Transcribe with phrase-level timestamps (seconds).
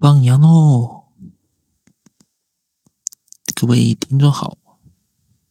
[0.00, 1.04] 放羊喽！
[3.54, 4.56] 各位听众好，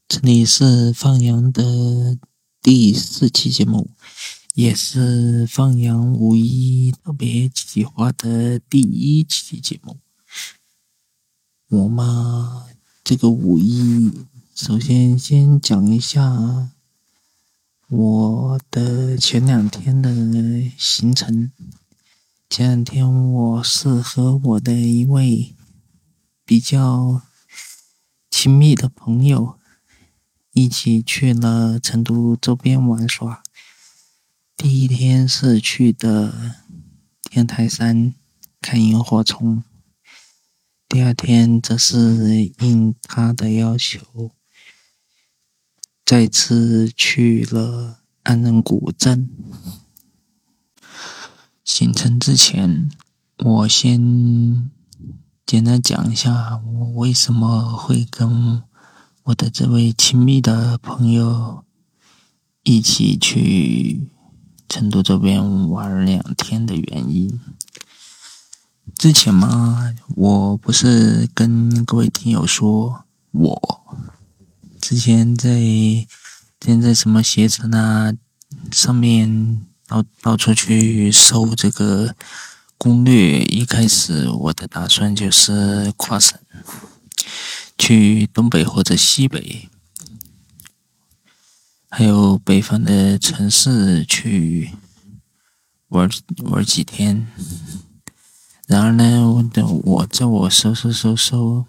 [0.08, 2.18] 这里是放羊的
[2.60, 3.92] 第四期节目，
[4.56, 10.00] 也是放羊五一特别企划的第一期节目。
[11.68, 12.66] 我嘛，
[13.04, 14.26] 这个五一，
[14.56, 16.72] 首先先讲一下
[17.88, 20.12] 我的前两天的
[20.76, 21.52] 行程。
[22.50, 25.54] 前两天我是和我的一位
[26.44, 27.22] 比较
[28.32, 29.60] 亲密的朋友
[30.54, 33.44] 一起去了成都周边玩耍。
[34.58, 36.56] 第一天是去的
[37.22, 38.16] 天台山
[38.60, 39.64] 看萤火虫，
[40.88, 44.32] 第二天则是应他的要求，
[46.04, 49.30] 再次去了安仁古镇。
[51.72, 52.90] 行程之前，
[53.38, 54.72] 我先
[55.46, 58.64] 简单讲一下我为什么会跟
[59.26, 61.64] 我的这位亲密的朋友
[62.64, 64.10] 一起去
[64.68, 67.40] 成都这边玩两天的原因。
[68.96, 73.86] 之前嘛，我不是跟各位听友说，我
[74.82, 75.52] 之前在
[76.60, 78.12] 之前在什么携程啊
[78.72, 79.69] 上面。
[79.90, 82.16] 到到处去搜这个
[82.78, 83.42] 攻略。
[83.42, 86.40] 一开始我的打算就是跨省，
[87.76, 89.68] 去东北或者西北，
[91.90, 94.70] 还有北方的城市去
[95.88, 96.08] 玩
[96.44, 97.28] 玩几天。
[98.68, 99.44] 然而呢，我
[99.84, 101.66] 我在我搜搜搜搜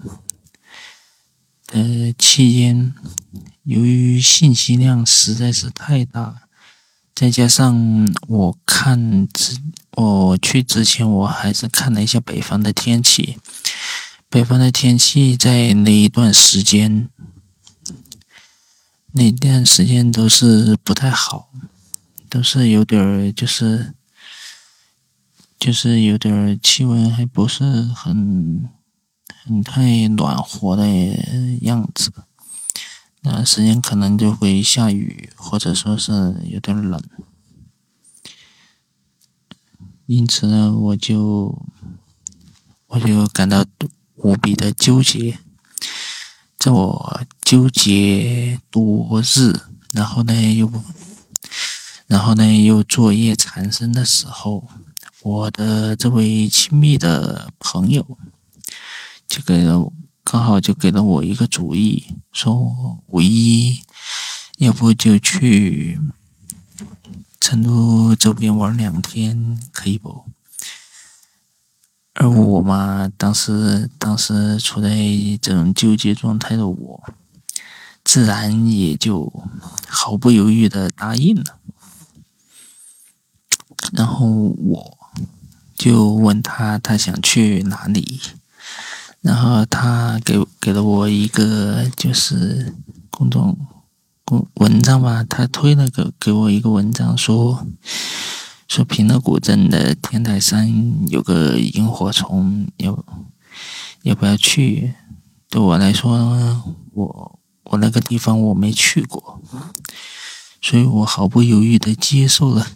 [1.66, 2.94] 的期间，
[3.62, 6.49] 由于信息量实在是太大。
[7.14, 9.58] 再加上我看之
[9.92, 13.38] 我去之前，我还是看了一下北方的天气。
[14.28, 17.10] 北方的天气在那一段时间，
[19.12, 21.50] 那段时间都是不太好，
[22.28, 23.92] 都是有点儿就是
[25.58, 28.70] 就是有点儿气温还不是很
[29.44, 30.86] 很太暖和的
[31.62, 32.12] 样子。
[33.22, 37.02] 那时间可能就会下雨，或者说是有点冷，
[40.06, 41.62] 因此呢，我就
[42.86, 43.64] 我就感到
[44.16, 45.38] 无比的纠结。
[46.58, 49.60] 在我纠结多日，
[49.92, 50.70] 然后呢又
[52.06, 54.66] 然后呢又作业缠身的时候，
[55.22, 58.18] 我的这位亲密的朋友
[59.28, 59.92] 就给了。
[60.22, 63.80] 刚好就给了我一个主意，说五一
[64.58, 65.98] 要不就去
[67.40, 70.24] 成都周边玩两天，可以不？
[72.14, 74.90] 而我嘛，当时当时处在
[75.40, 77.14] 这种纠结状态的我，
[78.04, 79.32] 自然也就
[79.88, 81.58] 毫不犹豫的答应了。
[83.92, 84.98] 然后我
[85.74, 88.20] 就问他，他想去哪里？
[89.22, 92.74] 然后他给给了我一个就是
[93.10, 93.56] 公众
[94.24, 97.66] 公文章吧，他推了个给我一个文章，说
[98.66, 103.04] 说平乐古镇的天台山有个萤火虫，要
[104.02, 104.94] 要不要去？
[105.50, 106.62] 对我来说，
[106.94, 109.42] 我我那个地方我没去过，
[110.62, 112.66] 所以我毫不犹豫的接受了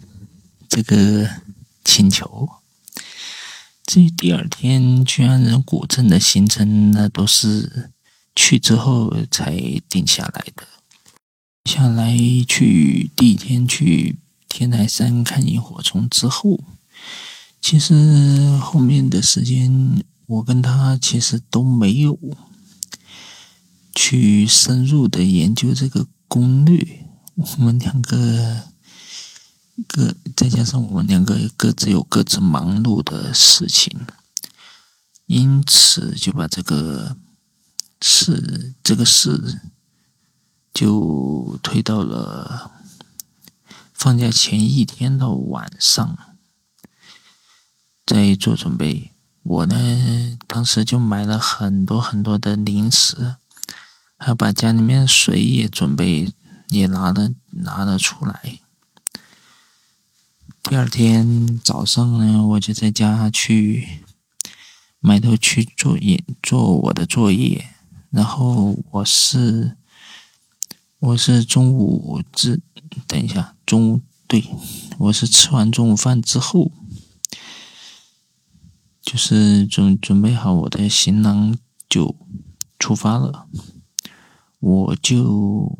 [0.67, 1.27] 这个
[1.83, 2.49] 请求。
[3.85, 7.91] 至于第二天去安仁古镇的行程，那都是
[8.35, 9.55] 去之后才
[9.87, 10.67] 定下来的。
[11.65, 14.17] 下来去第一天去
[14.49, 16.59] 天台山看萤火虫之后，
[17.61, 22.17] 其实后面的时间我跟他其实都没有
[23.93, 28.74] 去深入的研究这个攻略，我们两个。
[29.87, 34.07] 各再加上我们两个各自有各自忙碌的事情，
[35.25, 37.17] 因此就把这个
[38.01, 39.59] 事这个事
[40.73, 42.71] 就推到了
[43.93, 46.17] 放假前一天的晚上，
[48.05, 49.11] 在做准备。
[49.43, 53.35] 我呢，当时就买了很多很多的零食，
[54.17, 56.33] 还把家里面水也准备
[56.69, 58.61] 也拿了拿了出来。
[60.67, 63.99] 第二天早上呢，我就在家去
[64.99, 67.67] 埋头去做业，做我的作业。
[68.09, 69.77] 然后我是
[70.97, 72.59] 我是中午吃，
[73.05, 74.43] 等一下中午对，
[74.97, 76.71] 我是吃完中午饭之后，
[79.03, 81.55] 就是准准备好我的行囊
[81.87, 82.15] 就
[82.79, 83.47] 出发了，
[84.59, 85.77] 我就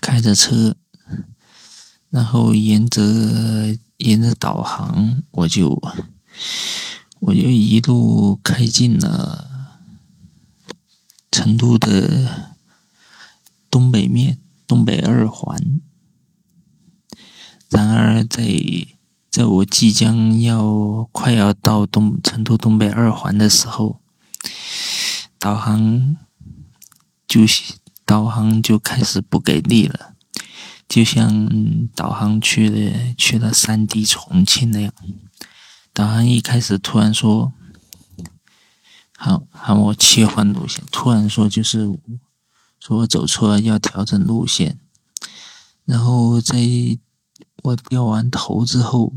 [0.00, 0.74] 开着车，
[2.10, 3.02] 然后沿着
[3.98, 5.80] 沿着导航，我就
[7.20, 9.76] 我就一路开进了
[11.30, 12.54] 成都的
[13.70, 15.80] 东北面，东北二环。
[17.68, 18.42] 然而在
[19.30, 24.00] 在我即将要快要到东成都东北二环的时候，
[25.38, 26.16] 导航
[27.26, 27.42] 就
[28.06, 30.14] 导航就开始不给力了，
[30.88, 34.92] 就像导航去了去了三 D 重庆那样。
[35.92, 37.52] 导航一开始突然说，
[39.16, 41.98] 喊喊我切换路线，突然说就是
[42.80, 44.78] 说我走错了，要调整路线，
[45.84, 46.58] 然后在
[47.62, 49.12] 我掉完头之后。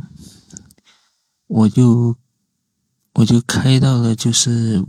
[1.54, 2.16] 我就
[3.16, 4.86] 我就开到了，就是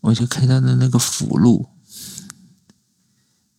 [0.00, 1.68] 我就开到了那个辅路，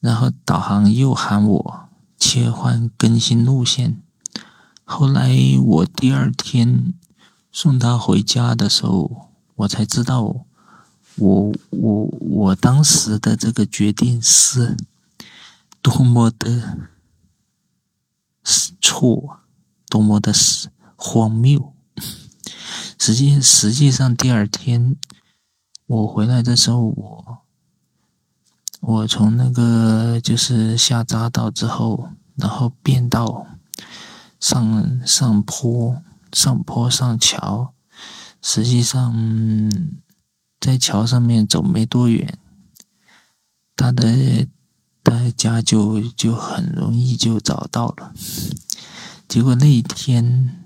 [0.02, 1.87] 然后导航又喊我
[2.28, 4.02] 切换更新路线。
[4.84, 5.32] 后来
[5.64, 6.94] 我第二天
[7.54, 10.46] 送他回家的时候，我才知道，
[11.16, 14.76] 我我我当时的这个决定是
[15.82, 16.78] 多么的
[18.82, 19.40] 错，
[19.88, 20.34] 多么的
[20.98, 21.72] 荒谬。
[23.00, 24.98] 实际实际上，第二天
[25.86, 27.38] 我回来的时候，我
[28.82, 33.48] 我从那个就是下匝道之后，然后变道
[34.40, 36.02] 上上坡
[36.32, 37.74] 上坡上桥，
[38.42, 39.72] 实际上
[40.60, 42.38] 在桥上面走没多远，
[43.76, 44.48] 他的
[45.04, 48.14] 他家就就很容易就找到了。
[49.28, 50.64] 结果那一天。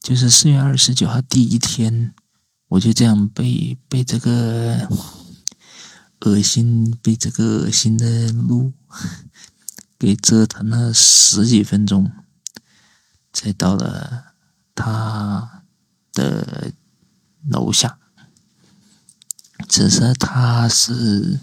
[0.00, 2.14] 就是四月二十九号第一天，
[2.68, 4.88] 我就这样被被这个
[6.20, 8.72] 恶心，被这个恶心的路
[9.98, 12.12] 给折腾了十几分钟，
[13.32, 14.34] 才到了
[14.74, 15.64] 他
[16.12, 16.72] 的
[17.48, 17.98] 楼下。
[19.68, 21.40] 只是他是，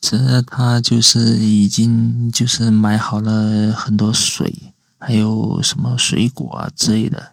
[0.00, 7.32] 只是他就是已经就是买好了很多水，还有什么水果啊之类的。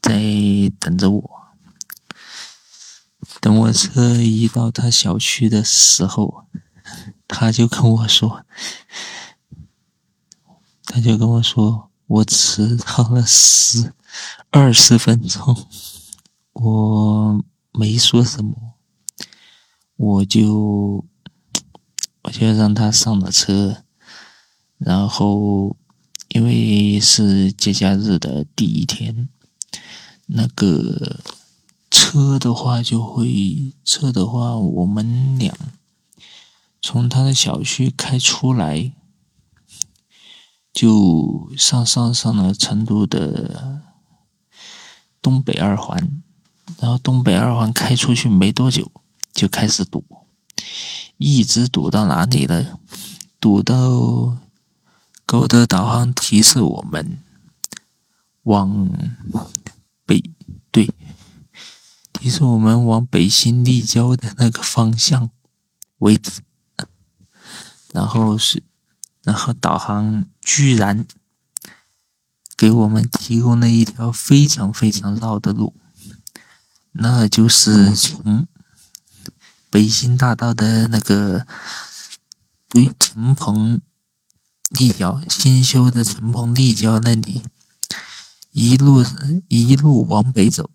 [0.00, 0.20] 在
[0.80, 1.30] 等着我。
[3.40, 6.46] 等我车一到他小区的时候，
[7.28, 8.44] 他就跟我说
[10.92, 13.94] ：“他就跟我说，我迟到了十
[14.50, 15.66] 二十分钟。”
[16.52, 17.42] 我
[17.72, 18.74] 没说什么，
[19.96, 21.02] 我就
[22.22, 23.84] 我就让他上了车，
[24.76, 25.74] 然后
[26.28, 29.30] 因为是节假日的第一天。
[30.26, 31.20] 那个
[31.90, 35.54] 车的话，就会车的话，我们俩
[36.82, 38.92] 从他的小区开出来，
[40.72, 43.82] 就上上上了成都的
[45.20, 46.22] 东北二环，
[46.78, 48.90] 然后东北二环开出去没多久，
[49.32, 50.04] 就开始堵，
[51.18, 52.78] 一直堵到哪里了？
[53.38, 54.38] 堵到
[55.26, 57.18] 高德导航提示我们
[58.44, 58.88] 往。
[60.04, 60.20] 北
[60.72, 60.90] 对，
[62.12, 65.30] 提示我们往北新立交的那个方向
[65.98, 66.42] 为止。
[67.92, 68.62] 然后是，
[69.22, 71.06] 然后导航居然
[72.56, 75.74] 给我们提供了一条非常非常绕的路，
[76.92, 78.46] 那就是从
[79.70, 81.46] 北新大道的那个
[82.68, 83.80] 对陈鹏
[84.70, 87.42] 立交新修的陈鹏立交那里。
[88.50, 89.02] 一路
[89.48, 90.68] 一路往北走，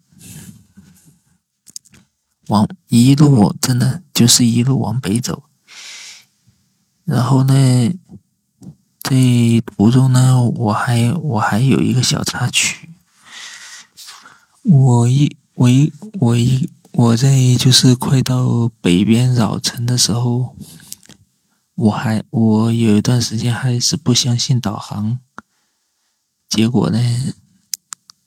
[2.48, 5.44] 往一路真的就是一路往北走。
[7.06, 7.54] 然后呢，
[9.08, 9.16] 在
[9.66, 12.90] 途中呢，我还我还有一个小插曲。
[14.64, 20.58] 我一我一我一我在就是快到北边绕城的时候，
[21.76, 25.20] 我还我有一段时间还是不相信导航，
[26.50, 27.00] 结果呢？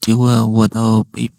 [0.00, 1.30] 结果我到北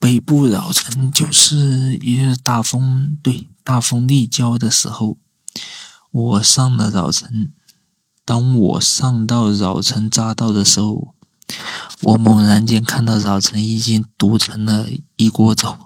[0.00, 5.16] 北部绕城，就是一个大风对大风立交的时候，
[6.10, 7.52] 我上了绕城。
[8.26, 11.14] 当我上到绕城匝道的时候，
[12.02, 15.78] 我猛然间看到绕城已经堵成了一锅粥。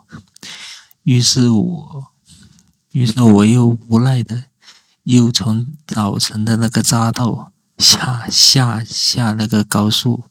[1.02, 2.06] 于是我，
[2.92, 4.44] 于是我又无奈的
[5.02, 10.24] 又从绕城的那个匝道下下下那个高速。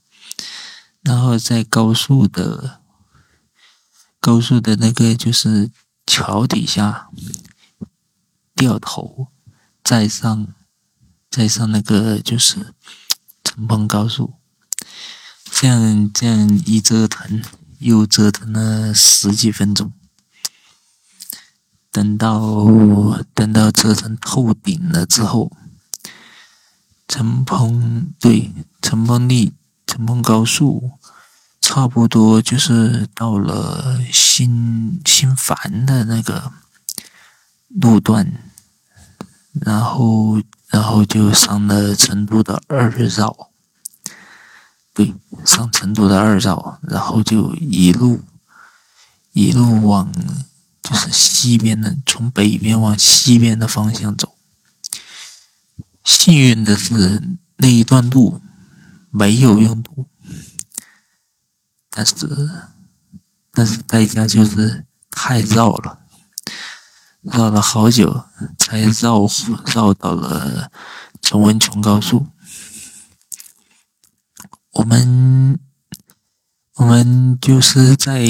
[1.01, 2.81] 然后在高速的
[4.19, 5.69] 高速的那个就是
[6.05, 7.09] 桥底下
[8.55, 9.27] 掉头，
[9.83, 10.47] 再上
[11.29, 12.74] 再上那个就是
[13.43, 14.33] 成彭高速，
[15.51, 17.41] 这样这样一折腾，
[17.79, 19.93] 又折腾了十几分钟。
[21.91, 22.65] 等到
[23.33, 25.51] 等到折腾透顶了之后，
[27.07, 29.53] 成彭对成彭立
[29.86, 30.91] 成彭高速。
[31.62, 36.51] 差不多就是到了新新繁的那个
[37.67, 38.51] 路段，
[39.51, 43.49] 然后然后就上了成都的二绕，
[44.93, 45.13] 对，
[45.45, 48.21] 上成都的二绕，然后就一路
[49.33, 50.11] 一路往
[50.81, 54.35] 就是西边的，从北边往西边的方向走。
[56.03, 57.21] 幸运的是
[57.57, 58.41] 那一段路
[59.11, 60.05] 没有拥堵。
[61.91, 62.49] 但是，
[63.51, 65.99] 但是代价就是太绕了，
[67.31, 68.25] 绕了好久
[68.57, 69.27] 才绕
[69.74, 70.71] 绕到了
[71.21, 72.27] 崇文琼高速。
[74.74, 75.59] 我们
[76.75, 78.25] 我们就是在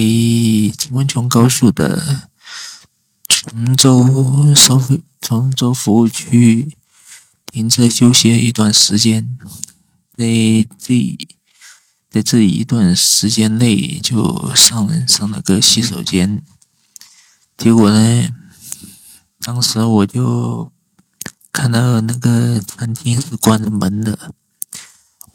[0.78, 2.30] 崇文琼高速的
[3.28, 6.78] 崇州收费崇州服务区
[7.48, 9.38] 停车休息一段时间，
[10.16, 10.26] 在
[10.78, 11.18] 这。
[12.12, 16.44] 在这一段时间内，就上上了个洗手间。
[17.56, 18.30] 结果呢，
[19.50, 20.72] 当时我就
[21.52, 24.32] 看到那个餐厅是关着门的。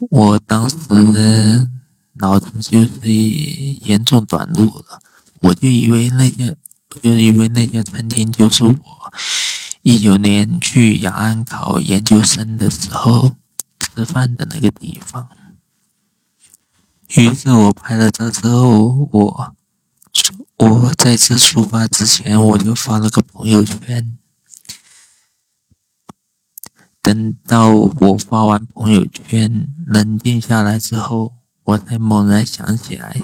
[0.09, 1.69] 我当时
[2.13, 5.01] 脑子就是严重短路了，
[5.41, 6.55] 我就以为那家，
[7.01, 9.13] 就以为那家餐厅就是我
[9.81, 13.35] 一九年去雅安考研究生的时候
[13.79, 15.27] 吃饭的那个地方。
[17.09, 19.55] 于是我拍了照之后，我
[20.57, 24.17] 我再次出发之前，我就发了个朋友圈。
[27.01, 31.33] 等到我发完朋友圈，冷静下来之后，
[31.63, 33.21] 我才猛然想起来，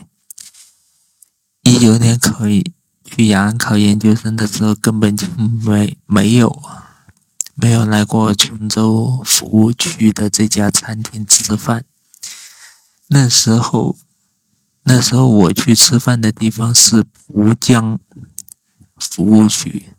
[1.63, 2.73] 一九年可以
[3.03, 7.05] 去雅安考研究生的时候，根本就没没有啊
[7.55, 11.85] 没有来过琼州服务区的这家餐厅吃饭。
[13.07, 13.97] 那时候，
[14.83, 17.99] 那时候我去吃饭的地方是吴江
[18.97, 19.93] 服务区，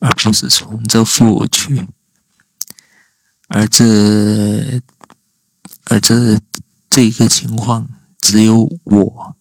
[0.00, 1.86] 而不是崇州服务区。
[3.48, 4.82] 而这，
[5.86, 6.40] 而这
[6.88, 7.88] 这个情况
[8.18, 9.36] 只有我，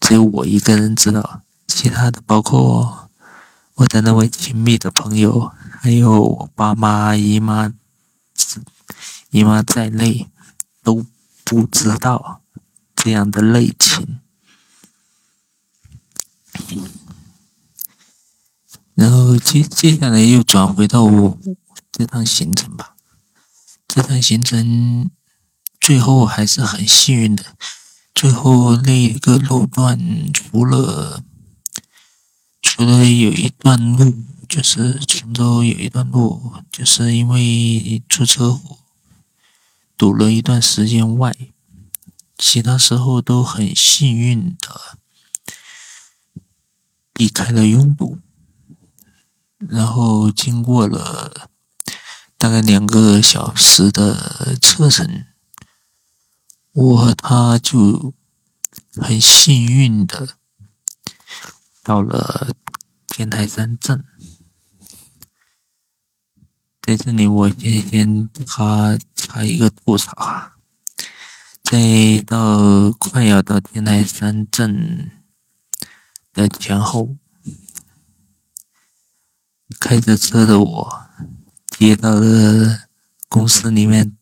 [0.00, 3.10] 只有我一个人知道，其他的包括
[3.74, 7.72] 我的那位亲密的朋友，还有我爸妈、姨妈、
[9.30, 10.28] 姨妈在内，
[10.82, 11.06] 都。
[11.50, 12.42] 不知道
[13.00, 14.20] 这样的内情，
[18.94, 21.38] 然后接接下来又转回到我
[21.92, 22.96] 这趟行程吧。
[23.86, 25.10] 这趟行程
[25.80, 27.56] 最后还是很幸运的，
[28.12, 29.98] 最后那一个路段
[30.32, 31.22] 除了
[32.60, 34.12] 除了有一段路，
[34.48, 38.78] 就是泉州有一段路，就是因为出车祸。
[39.96, 41.36] 堵了一段时间外，
[42.38, 44.98] 其他时候都很幸运的
[47.12, 48.20] 避开了拥堵，
[49.58, 51.50] 然后经过了
[52.36, 55.26] 大概两个小时的车程，
[56.72, 58.14] 我和他就
[58.92, 60.36] 很幸运的
[61.82, 62.54] 到了
[63.08, 64.04] 天台山镇。
[66.80, 70.57] 在这里，我先先插插一个吐槽啊，
[71.70, 75.10] 在到快要到天台山镇
[76.32, 77.14] 的前后，
[79.78, 81.02] 开着车的我
[81.68, 82.88] 接到了
[83.28, 84.16] 公司里面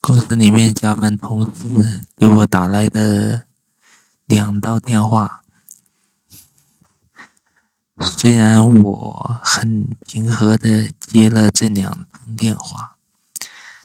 [0.00, 3.46] 公司里面加班同事给我打来的
[4.24, 5.42] 两道电话。
[8.00, 12.96] 虽然我很平和的接了这两通电话，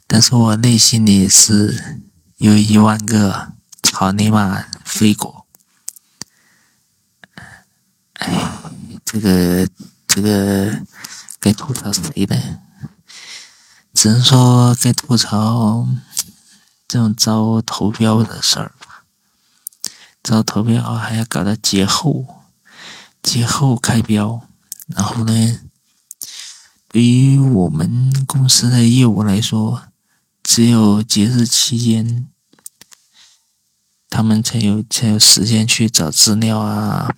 [0.08, 2.02] 但是我内心里是
[2.38, 5.46] 有一万个草泥马飞过。
[8.14, 8.60] 哎，
[9.04, 9.68] 这个
[10.08, 10.82] 这个
[11.40, 12.60] 该吐槽谁呢？
[13.94, 15.88] 只能说该吐槽
[16.88, 19.06] 这种招投标的事儿吧。
[20.22, 22.40] 招投标还要搞到节后。
[23.22, 24.50] 节后开标，
[24.88, 25.62] 然后呢，
[26.90, 29.84] 对于我们公司的业务来说，
[30.44, 32.28] 只有节日期间
[34.10, 37.16] 他们才有才有时间去找资料啊，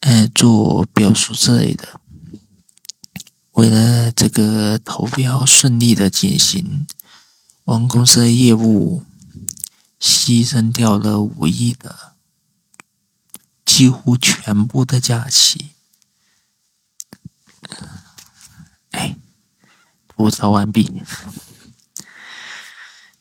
[0.00, 2.00] 呃，做表述之类的。
[3.52, 6.86] 为了这个投标顺利的进行，
[7.64, 9.02] 我们公司的业务
[9.98, 12.12] 牺牲掉了五亿的
[13.64, 15.70] 几乎全部的假期。
[18.90, 19.16] 哎，
[20.06, 21.02] 吐槽完毕。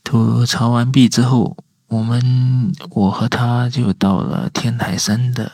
[0.05, 1.57] 吐槽完毕之后，
[1.87, 5.51] 我们我和他就到了天台山的。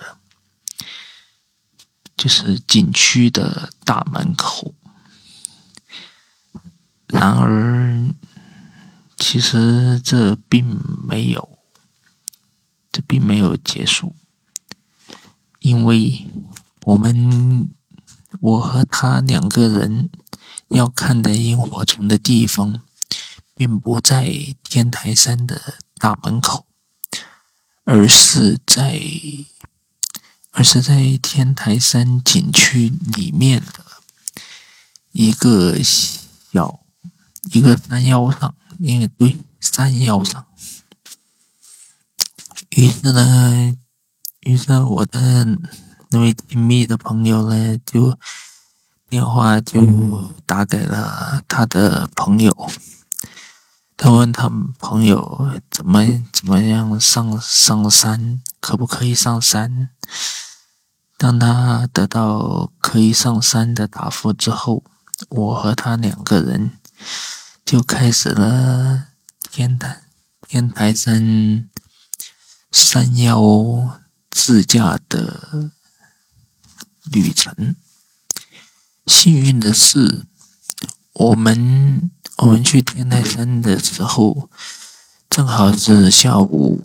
[2.17, 4.75] 就是景区的大门口，
[7.07, 8.13] 然而，
[9.17, 11.57] 其实这并没有，
[12.91, 14.15] 这并没有结束，
[15.61, 16.27] 因为
[16.83, 17.67] 我们
[18.39, 20.11] 我和他两个人
[20.67, 22.81] 要看的萤火虫的地方，
[23.61, 26.65] 并不在天台山的大门口，
[27.83, 28.99] 而是在。
[30.53, 33.85] 而是在天台山景区里面的
[35.13, 36.81] 一个小
[37.53, 40.45] 一个山腰上，因为对山腰上。
[42.71, 43.77] 于是呢，
[44.41, 45.45] 于是我的
[46.09, 48.19] 那位亲密的朋友呢，就
[49.07, 52.69] 电话就打给了他的朋友，
[54.01, 56.03] 他问他朋友怎么
[56.33, 59.89] 怎么样上上山，可不可以上山？
[61.19, 64.83] 当他得到可以上山的答复之后，
[65.29, 66.71] 我和他两个人
[67.63, 69.09] 就开始了
[69.51, 70.01] 天台
[70.47, 71.69] 天台山
[72.71, 75.69] 山腰自驾的
[77.03, 77.75] 旅程。
[79.05, 80.25] 幸运的是，
[81.13, 84.49] 我们我们去天台山的时候，
[85.29, 86.81] 正好是下午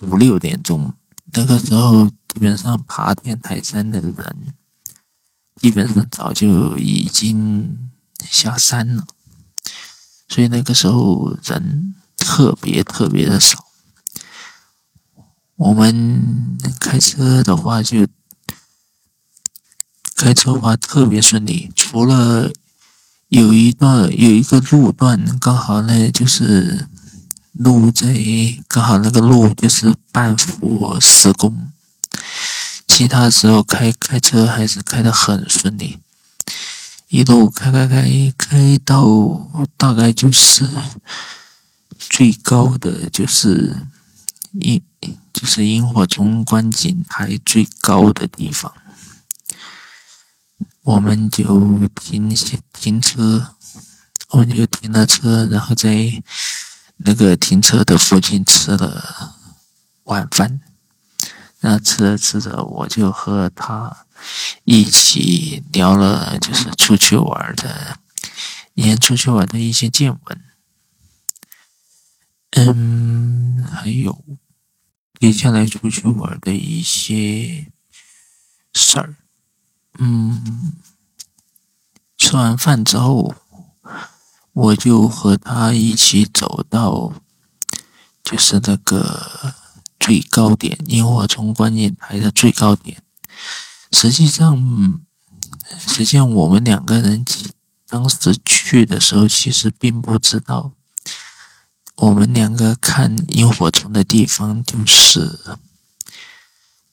[0.00, 0.94] 五六点钟，
[1.32, 2.10] 那个时候。
[2.36, 4.54] 基本上爬天台山的人，
[5.58, 7.90] 基本上早就已经
[8.28, 9.06] 下山了，
[10.28, 13.64] 所以那个时候人特别特别的少。
[15.54, 18.06] 我们开车的话就
[20.14, 22.52] 开车的话特别顺利，除了
[23.28, 26.88] 有一段有一个路段刚好呢就是
[27.52, 28.14] 路在
[28.68, 31.70] 刚好那个路就是半幅施工。
[32.86, 35.98] 其他时候开开车还是开得很顺利，
[37.08, 40.66] 一路开开开开到大概就是
[41.98, 43.76] 最高的就是
[44.60, 44.80] 萤
[45.32, 48.72] 就是萤火虫观景台最高的地方，
[50.86, 51.44] 我们就
[51.96, 52.32] 停
[52.72, 53.56] 停车，
[54.28, 56.22] 我们就停了车，然后在
[56.98, 59.34] 那个停车的附近吃了
[60.04, 60.60] 晚饭。
[61.58, 64.06] 那吃着吃着，我就和他
[64.62, 67.98] 一起聊了，就是出去玩的，
[68.74, 70.44] 以前出去玩的一些见闻。
[72.52, 74.24] 嗯，还有
[75.18, 77.72] 接下来出去玩的一些
[78.72, 79.16] 事儿。
[79.98, 80.74] 嗯，
[82.16, 83.34] 吃完饭之后，
[84.52, 87.12] 我就和他一起走到，
[88.22, 89.54] 就是那个。
[89.98, 93.02] 最高点，萤火虫观景台的最高点。
[93.90, 95.00] 实际上，
[95.80, 97.24] 实际上我们两个人
[97.88, 100.70] 当时去的时候，其实并不知道，
[101.96, 105.40] 我们两个看萤火虫的地方就是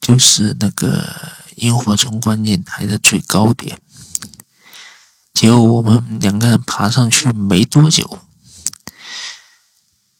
[0.03, 1.15] 就是那个
[1.55, 3.79] 萤火虫观景台的最高点。
[5.33, 8.19] 结果我们两个人爬上去没多久，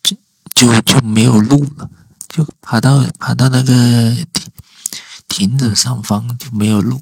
[0.02, 0.16] 就
[0.56, 1.90] 就就没有路了。
[2.30, 4.52] 就爬到爬到那个亭
[5.28, 7.02] 亭子上方就没有路，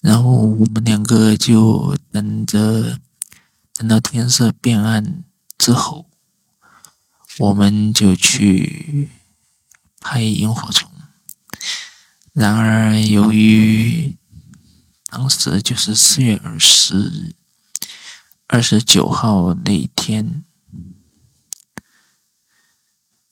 [0.00, 2.98] 然后我们两个就等着，
[3.74, 5.22] 等到天色变暗
[5.58, 6.06] 之后，
[7.38, 9.10] 我们就去
[10.06, 10.88] 拍萤火虫。
[12.32, 14.16] 然而由于
[15.06, 17.34] 当时就是四月二十
[18.46, 20.44] 二十九号那天。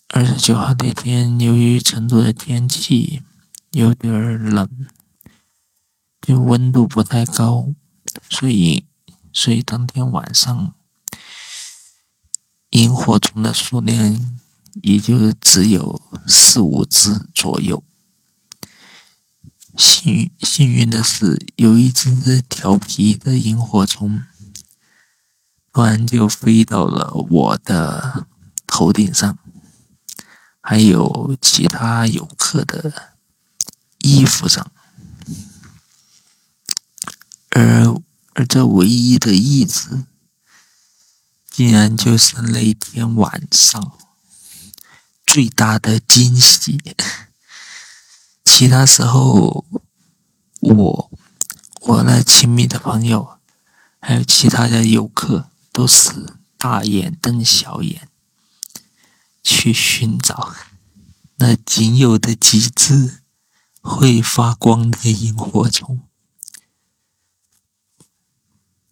[0.09, 3.23] 二十九号那天，由于成都的天气
[3.71, 4.13] 有点
[4.51, 4.69] 冷，
[6.21, 7.73] 就温度不太高，
[8.31, 8.87] 所以
[9.33, 10.75] 所以当天晚上
[12.71, 14.41] 萤火虫的数量
[14.83, 17.83] 也就只有四五只左右。
[19.77, 24.23] 幸运幸运的是，有一只调皮的萤火虫，
[25.73, 28.27] 突然就飞到了我的
[28.67, 29.39] 头顶上。
[30.67, 33.17] 还有其他游客的
[33.99, 34.73] 衣服上，
[37.51, 37.85] 而
[38.33, 40.05] 而这唯一的一只，
[41.51, 43.93] 竟然就是那天晚上
[45.35, 46.81] 最大的惊喜。
[48.45, 49.65] 其他时候，
[50.61, 51.11] 我
[51.81, 53.41] 我那亲密的朋友，
[53.99, 58.09] 还有其他的游客，都是大眼瞪小眼。
[59.43, 60.55] 去寻找
[61.39, 63.19] 那仅有的几只
[63.81, 66.01] 会发光的萤火虫。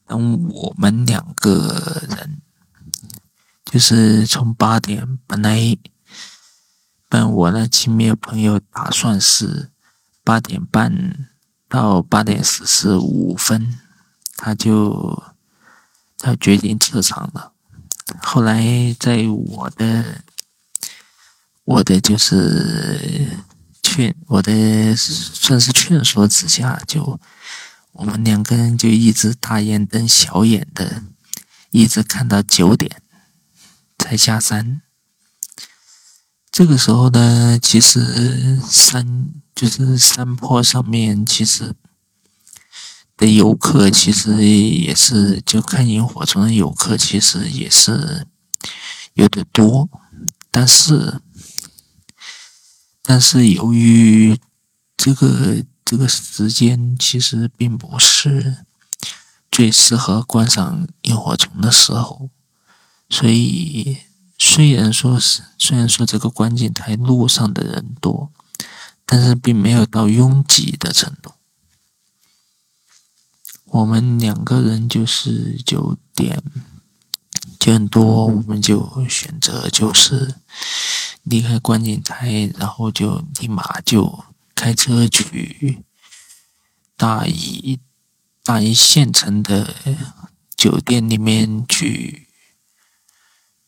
[0.09, 2.43] 等我们两个人，
[3.65, 5.79] 就是从八点本来，
[7.13, 9.69] 本我那亲密朋友打算是
[10.25, 11.29] 八点半
[11.69, 13.79] 到八点四十五分，
[14.35, 15.23] 他就
[16.17, 17.53] 他决定撤场了。
[18.23, 20.23] 后来在我的。
[21.65, 23.39] 我的就是
[23.85, 27.21] 劝，我的算是劝说之下，就
[27.93, 31.05] 我们两个人就一直大眼瞪小眼的，
[31.71, 33.01] 一直看到九点
[33.97, 34.83] 才下山。
[36.53, 41.75] 这个时候呢，其实山就是山坡上面，其实
[43.17, 48.27] 的游客其实也是就看萤火虫的游客，其实也是
[49.15, 49.89] 有点多，
[50.51, 51.21] 但是。
[53.05, 54.39] 但是由于
[54.97, 58.59] 这个这个时间其实并不是
[59.51, 62.31] 最适合观赏萤火虫的时候，
[63.11, 63.99] 所以
[64.55, 68.31] 虽然说是虽然说这个观景台路上的人多，
[69.07, 71.33] 但是并没有到拥挤的程度。
[73.65, 76.43] 我们两个人就是九点
[77.59, 80.35] 九点多，我们就选择就是。
[81.23, 84.25] 离开观景台，然后就立马就
[84.57, 85.85] 开车去
[86.97, 87.79] 大邑
[88.43, 89.73] 大邑县城的
[90.57, 92.27] 酒店里面去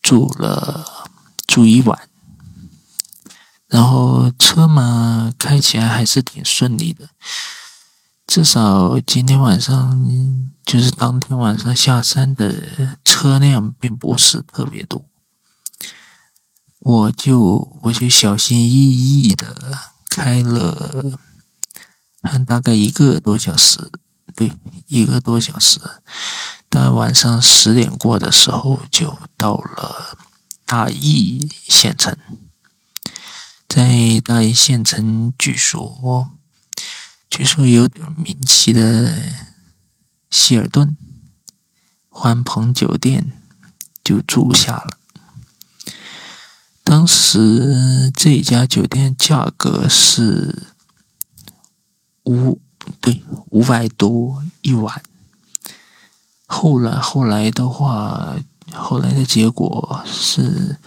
[0.05, 1.09] 住了
[1.47, 1.99] 住一晚，
[3.69, 7.09] 然后车嘛开起来还是挺顺利的，
[8.27, 10.07] 至少今天晚上
[10.67, 15.07] 就是当天晚上下山的车辆并不是特别多。
[16.81, 19.57] 我就我就小心翼翼的
[20.11, 21.19] 开了，
[22.47, 23.91] 大概一个多小时，
[24.37, 24.53] 对，
[24.89, 25.81] 一个多小时。
[26.75, 30.19] 在晚上十点过的时候，就到了
[30.67, 32.19] 大邑县城。
[33.69, 36.33] 在大邑县城，据说
[37.31, 39.23] 据说有点名气的
[40.33, 40.97] 希尔顿
[42.09, 43.31] 欢朋酒店
[44.03, 44.99] 就住下了。
[46.83, 50.75] 当时这家酒店价格是
[52.25, 52.61] 五
[53.01, 55.01] 对五百多一晚。
[56.47, 58.35] 后来后来的话，
[58.73, 60.79] 后来的结果是，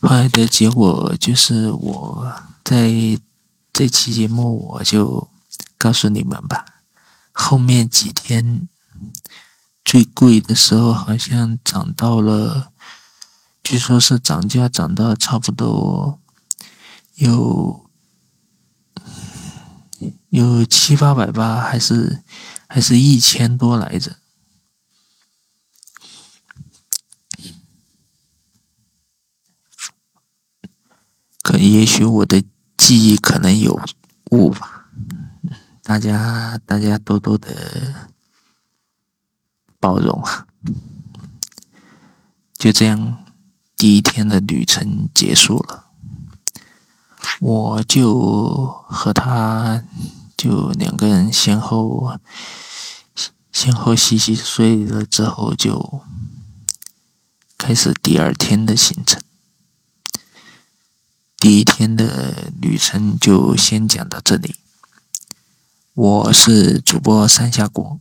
[0.00, 2.32] 后来的结果就是我
[2.64, 2.90] 在
[3.72, 5.28] 这期节目我就
[5.78, 6.64] 告诉你们吧。
[7.32, 8.68] 后面几天
[9.84, 12.72] 最贵的时候，好像涨到了。
[13.62, 16.20] 据说是涨价涨到差不多
[17.16, 17.90] 有
[20.28, 22.22] 有七八百吧，还是
[22.68, 24.16] 还是一千多来着？
[31.46, 32.42] 可也许我的
[32.76, 33.80] 记忆可能有
[34.32, 34.88] 误吧，
[35.84, 38.10] 大家大家多多的
[39.78, 40.48] 包容啊！
[42.58, 43.24] 就这样。
[43.76, 45.84] 第一天的旅程结束了，
[47.38, 49.84] 我就和他
[50.36, 52.18] 就两个人先后
[53.52, 56.00] 先后洗洗睡了之后，就
[57.56, 59.22] 开始第二天的行程。
[61.38, 64.56] 第一天的旅程就先讲到这里。
[65.94, 68.00] 我是主播山下果，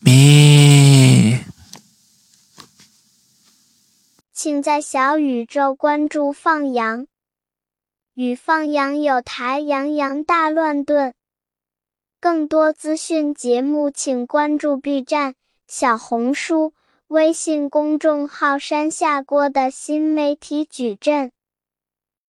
[0.00, 1.44] 咩。
[4.32, 7.06] 请在小宇宙关注放羊，
[8.14, 11.14] 与放羊有台羊羊大乱炖。
[12.20, 15.34] 更多资讯节目，请关注 B 站、
[15.66, 16.74] 小红书、
[17.10, 21.32] 微信公众号“山下锅”的新媒体矩阵。